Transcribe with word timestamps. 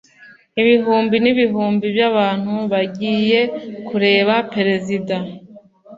Ibihumbi 0.61 1.15
n'ibihumbi 1.23 1.85
by'abantu 1.95 2.53
bagiye 2.71 3.39
kureba 3.87 4.33
Perezida. 4.53 5.15